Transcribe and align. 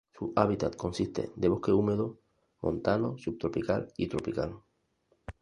Su 0.17 0.33
hábitat 0.35 0.75
consiste 0.75 1.31
de 1.35 1.47
bosque 1.47 1.71
húmedo 1.71 2.17
montano 2.63 3.19
subtropical 3.19 3.93
y 3.97 4.07
tropical. 4.07 4.57